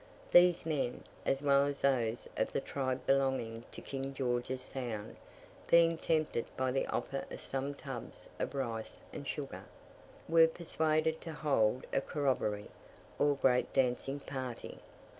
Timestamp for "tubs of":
7.75-8.55